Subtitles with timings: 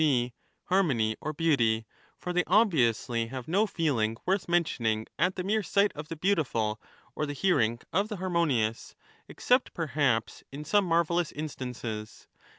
[0.01, 0.33] g.
[0.63, 1.85] harmony or beauty;
[2.17, 6.81] for they obviously have no feeling worth mentioning at the mere sight of the beautiful
[7.15, 8.95] or the hearing of the harmonious,
[9.27, 12.27] except, perhaps, in some mar vellous instances.